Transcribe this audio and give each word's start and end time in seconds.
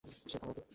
সে 0.23 0.37
কানা 0.39 0.47
নাকি? 0.49 0.61